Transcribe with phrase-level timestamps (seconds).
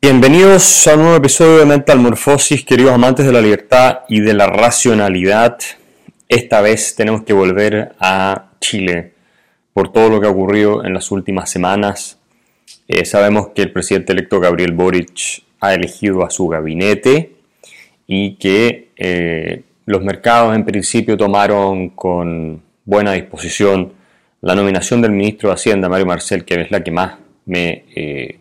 [0.00, 4.32] Bienvenidos a un nuevo episodio de Mental Morphosis, queridos amantes de la libertad y de
[4.32, 5.58] la racionalidad.
[6.28, 9.14] Esta vez tenemos que volver a Chile
[9.72, 12.20] por todo lo que ha ocurrido en las últimas semanas.
[12.86, 17.32] Eh, sabemos que el presidente electo Gabriel Boric ha elegido a su gabinete
[18.06, 23.94] y que eh, los mercados en principio tomaron con buena disposición
[24.42, 28.38] la nominación del ministro de Hacienda, Mario Marcel, que es la que más me eh,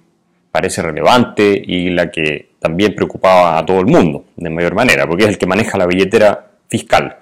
[0.57, 5.25] parece relevante y la que también preocupaba a todo el mundo de mayor manera, porque
[5.25, 7.17] es el que maneja la billetera fiscal.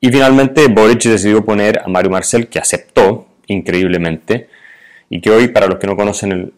[0.00, 4.48] Y finalmente Boric decidió poner a Mario Marcel, que aceptó increíblemente,
[5.08, 6.52] y que hoy, para los que no conocen el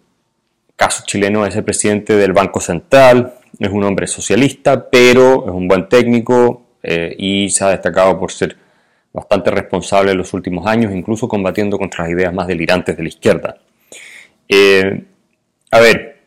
[0.77, 5.69] caso chileno, es el presidente del Banco Central, es un hombre socialista, pero es un
[5.69, 8.56] buen técnico eh, y se ha destacado por ser
[9.12, 13.09] bastante responsable en los últimos años, incluso combatiendo contra las ideas más delirantes de la
[13.11, 13.59] izquierda.
[14.48, 15.11] Eh,
[15.73, 16.19] a ver,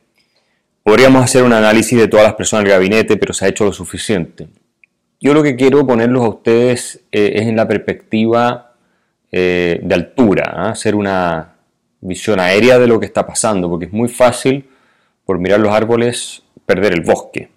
[0.81, 3.71] podríamos hacer un análisis de todas las personas del gabinete, pero se ha hecho lo
[3.71, 4.47] suficiente.
[5.21, 8.73] Yo lo que quiero ponerlos a ustedes eh, es en la perspectiva
[9.31, 10.69] eh, de altura, ¿ah?
[10.71, 11.53] hacer una
[12.01, 14.67] visión aérea de lo que está pasando, porque es muy fácil,
[15.25, 17.49] por mirar los árboles, perder el bosque.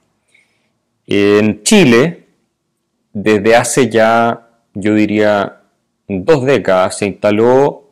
[1.07, 2.27] En Chile,
[3.15, 5.63] desde hace ya, yo diría,
[6.07, 7.91] dos décadas, se instaló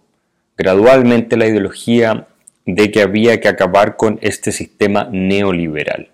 [0.54, 2.26] gradualmente la ideología
[2.66, 6.10] de que había que acabar con este sistema neoliberal.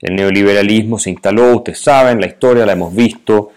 [0.00, 3.50] El neoliberalismo se instaló, ustedes saben, la historia la hemos visto,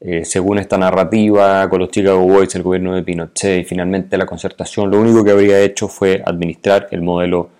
[0.00, 4.26] eh, según esta narrativa, con los Chicago Boys, el gobierno de Pinochet y finalmente la
[4.26, 7.50] concertación, lo único que habría hecho fue administrar el modelo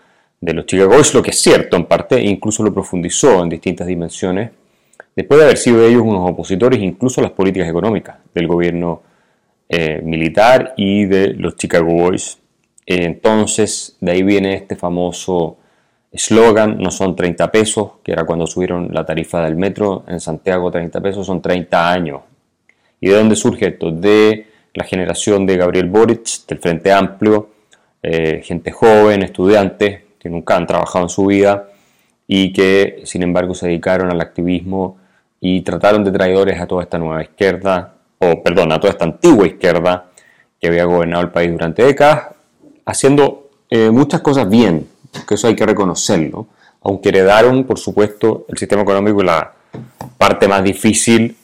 [0.40, 3.48] de los Chicago Boys, lo que es cierto en parte, e incluso lo profundizó en
[3.48, 4.50] distintas dimensiones,
[5.16, 9.02] después de haber sido ellos unos opositores incluso a las políticas económicas del gobierno
[9.68, 12.38] eh, militar y de los Chicago Boys
[12.86, 15.56] entonces, de ahí viene este famoso
[16.12, 20.70] eslogan, no son 30 pesos, que era cuando subieron la tarifa del metro en Santiago,
[20.70, 22.20] 30 pesos, son 30 años.
[23.00, 23.90] ¿Y de dónde surge esto?
[23.90, 27.50] De la generación de Gabriel Boric, del Frente Amplio,
[28.02, 31.68] eh, gente joven, estudiantes, que nunca han trabajado en su vida
[32.26, 34.98] y que sin embargo se dedicaron al activismo
[35.40, 39.46] y trataron de traidores a toda esta nueva izquierda, o perdón, a toda esta antigua
[39.46, 40.06] izquierda
[40.60, 42.33] que había gobernado el país durante décadas
[42.84, 44.88] haciendo eh, muchas cosas bien,
[45.26, 46.46] que eso hay que reconocerlo,
[46.82, 49.52] aunque heredaron, por supuesto, el sistema económico y la
[50.18, 51.36] parte más difícil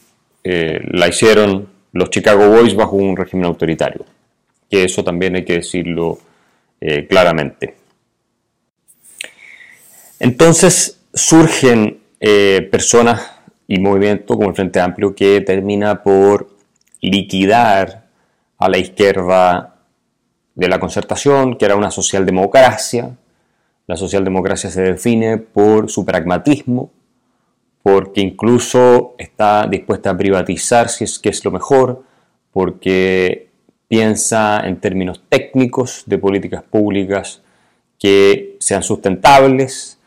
[0.43, 4.05] eh, la hicieron los Chicago Boys bajo un régimen autoritario,
[4.69, 6.19] que eso también hay que decirlo
[6.79, 7.75] eh, claramente.
[10.19, 11.99] Entonces surgen
[12.69, 13.31] personas
[13.67, 16.49] y movimientos como el Frente Amplio que termina por
[17.01, 18.03] liquidar
[18.59, 19.70] a la izquierda
[20.55, 23.15] de la concertación, que era una socialdemocracia.
[23.87, 26.91] La socialdemocracia se define por su pragmatismo,
[27.83, 32.03] porque incluso está dispuesta a privatizar si es que es lo mejor,
[32.51, 33.49] porque
[33.87, 37.41] piensa en términos técnicos de políticas públicas
[37.99, 39.99] que sean sustentables,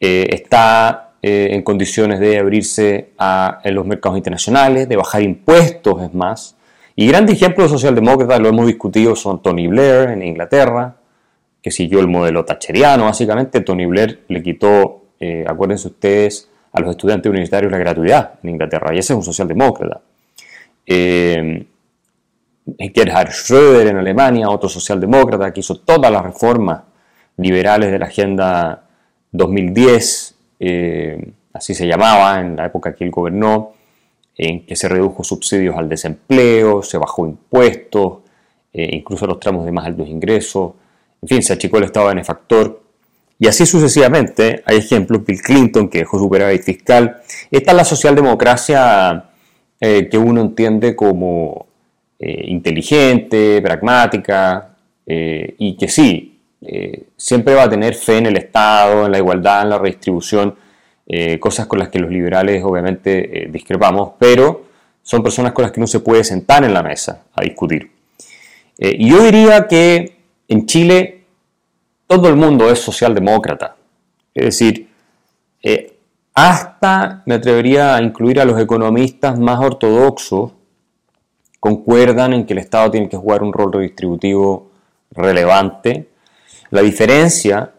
[0.00, 6.02] eh, está eh, en condiciones de abrirse a, en los mercados internacionales, de bajar impuestos,
[6.02, 6.57] es más,
[7.00, 10.96] y grandes ejemplos de socialdemócratas, lo hemos discutido, son Tony Blair en Inglaterra,
[11.62, 13.60] que siguió el modelo thatcheriano, básicamente.
[13.60, 18.92] Tony Blair le quitó, eh, acuérdense ustedes, a los estudiantes universitarios la gratuidad en Inglaterra,
[18.92, 20.00] y ese es un socialdemócrata.
[20.84, 21.66] Eh,
[22.92, 26.80] Gerhard Schröder en Alemania, otro socialdemócrata que hizo todas las reformas
[27.36, 28.82] liberales de la Agenda
[29.30, 33.77] 2010, eh, así se llamaba en la época que él gobernó
[34.38, 38.20] en que se redujo subsidios al desempleo, se bajó impuestos,
[38.72, 40.74] eh, incluso los tramos de más altos ingresos,
[41.20, 42.80] en fin, se achicó el estado benefactor.
[43.40, 47.20] Y así sucesivamente, hay ejemplos, Bill Clinton que dejó superávit fiscal.
[47.50, 49.30] Esta es la socialdemocracia
[49.80, 51.66] eh, que uno entiende como
[52.18, 54.64] eh, inteligente, pragmática,
[55.10, 56.38] y que sí,
[57.16, 60.54] siempre va a tener fe en el Estado, en la igualdad, en la redistribución,
[61.10, 64.66] eh, cosas con las que los liberales obviamente eh, discrepamos, pero
[65.02, 67.90] son personas con las que no se puede sentar en la mesa a discutir.
[68.76, 70.18] Eh, y yo diría que
[70.48, 71.22] en Chile
[72.06, 73.76] todo el mundo es socialdemócrata,
[74.34, 74.86] es decir,
[76.34, 80.52] hasta me atrevería a incluir a los economistas más ortodoxos,
[81.58, 84.70] concuerdan en que el Estado tiene que jugar un rol redistributivo
[85.10, 86.08] relevante.
[86.70, 87.72] La diferencia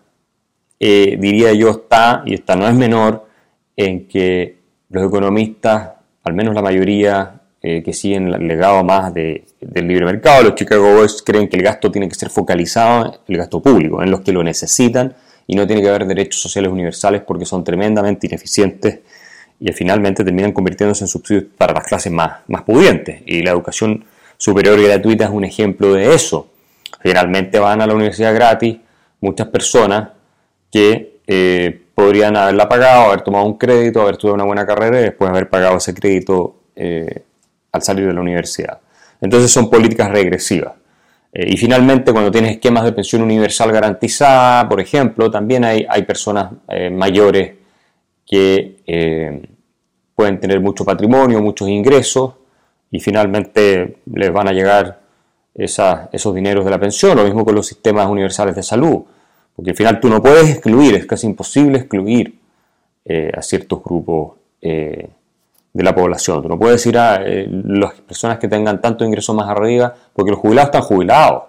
[0.79, 3.27] eh, diría yo, está, y esta no es menor,
[3.75, 4.57] en que
[4.89, 5.91] los economistas,
[6.23, 10.95] al menos la mayoría eh, que siguen el legado más del libre mercado, los Chicago
[10.95, 14.21] Boys creen que el gasto tiene que ser focalizado en el gasto público, en los
[14.21, 15.13] que lo necesitan
[15.45, 18.99] y no tiene que haber derechos sociales universales porque son tremendamente ineficientes
[19.59, 23.21] y finalmente terminan convirtiéndose en subsidios para las clases más, más pudientes.
[23.25, 24.05] Y la educación
[24.37, 26.49] superior gratuita es un ejemplo de eso.
[27.01, 28.77] Generalmente van a la universidad gratis
[29.19, 30.09] muchas personas
[30.71, 35.03] que eh, podrían haberla pagado, haber tomado un crédito, haber estudiado una buena carrera y
[35.03, 37.23] después haber pagado ese crédito eh,
[37.71, 38.79] al salir de la universidad.
[39.21, 40.73] Entonces son políticas regresivas.
[41.31, 46.03] Eh, y finalmente, cuando tienes esquemas de pensión universal garantizada, por ejemplo, también hay, hay
[46.03, 46.51] personas
[46.91, 47.53] mayores
[48.25, 49.47] que
[50.15, 52.33] pueden tener mucho patrimonio, muchos ingresos,
[52.91, 54.99] y finalmente les van a llegar
[55.55, 59.03] esos dineros de la pensión, lo mismo con los sistemas universales de salud,
[59.59, 62.33] porque al final tú no puedes excluir, es casi imposible excluir
[63.03, 65.09] eh, a ciertos grupos eh,
[65.73, 66.41] de la población.
[66.41, 70.31] Tú no puedes decir a eh, las personas que tengan tanto ingreso más arriba, porque
[70.31, 71.43] los jubilados están jubilados.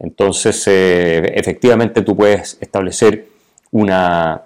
[0.00, 3.28] Entonces, efectivamente, tú puedes establecer
[3.70, 4.42] una,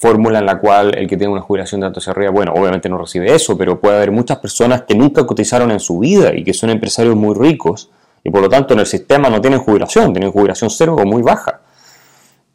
[0.00, 2.88] fórmula en la cual el que tiene una jubilación de tanto hacia arriba, bueno, obviamente
[2.88, 6.42] no recibe eso, pero puede haber muchas personas que nunca cotizaron en su vida y
[6.42, 7.90] que son empresarios muy ricos
[8.24, 11.22] y por lo tanto en el sistema no tienen jubilación, tienen jubilación cero o muy
[11.22, 11.61] baja.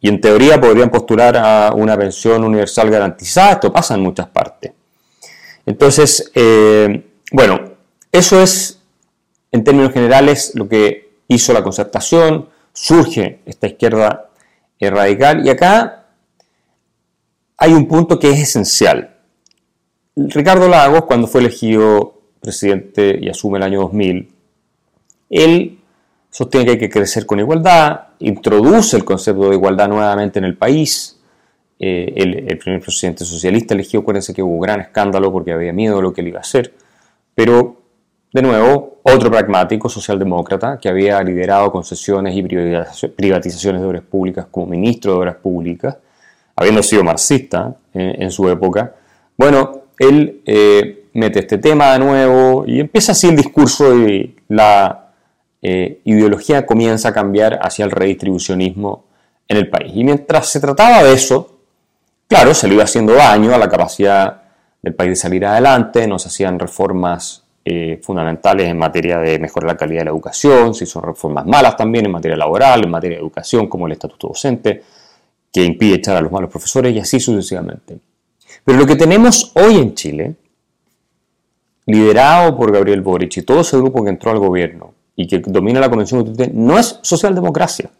[0.00, 4.72] Y en teoría podrían postular a una pensión universal garantizada, esto pasa en muchas partes.
[5.66, 7.60] Entonces, eh, bueno,
[8.12, 8.80] eso es
[9.50, 14.30] en términos generales lo que hizo la concertación, surge esta izquierda
[14.80, 16.06] radical y acá
[17.56, 19.16] hay un punto que es esencial.
[20.14, 24.32] Ricardo Lagos, cuando fue elegido presidente y asume el año 2000,
[25.30, 25.77] él
[26.30, 30.56] sostiene que hay que crecer con igualdad, introduce el concepto de igualdad nuevamente en el
[30.56, 31.18] país.
[31.80, 35.96] Eh, el, primer presidente socialista elegido, acuérdense que hubo un gran escándalo porque había miedo
[35.96, 36.74] de lo que él iba a hacer,
[37.34, 37.76] pero
[38.32, 44.66] de nuevo, otro pragmático socialdemócrata que había liderado concesiones y privatizaciones de obras públicas como
[44.66, 45.96] ministro de Obras Públicas,
[46.54, 48.94] habiendo sido marxista en, su época,
[49.36, 55.07] bueno, él eh, mete este tema de nuevo y empieza así el discurso y la
[55.60, 59.04] eh, ideología comienza a cambiar hacia el redistribucionismo
[59.48, 59.92] en el país.
[59.94, 61.58] Y mientras se trataba de eso,
[62.28, 64.42] claro, se le iba haciendo daño a la capacidad
[64.82, 69.72] del país de salir adelante, no se hacían reformas eh, fundamentales en materia de mejorar
[69.72, 73.16] la calidad de la educación, se son reformas malas también en materia laboral, en materia
[73.16, 74.82] de educación, como el estatuto docente,
[75.52, 77.98] que impide echar a los malos profesores y así sucesivamente.
[78.64, 80.36] Pero lo que tenemos hoy en Chile,
[81.86, 85.80] liderado por Gabriel Boric y todo ese grupo que entró al gobierno y que domina
[85.80, 87.90] la Convención Constitucional, no es socialdemocracia,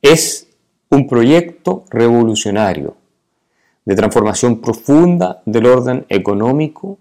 [0.00, 0.48] es
[0.88, 2.96] un proyecto revolucionario
[3.84, 6.96] de transformación profunda del orden económico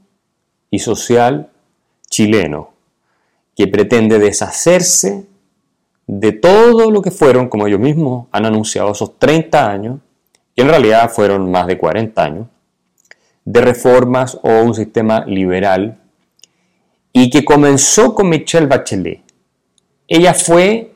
[0.70, 1.50] y social
[2.10, 2.72] chileno,
[3.56, 5.26] que pretende deshacerse
[6.06, 10.00] de todo lo que fueron, como ellos mismos han anunciado, esos 30 años,
[10.54, 12.48] que en realidad fueron más de 40 años,
[13.46, 16.02] de reformas o un sistema liberal,
[17.20, 19.22] y que comenzó con Michelle Bachelet.
[20.08, 20.94] Ella fue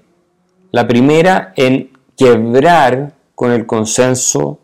[0.72, 4.58] la primera en quebrar con el consenso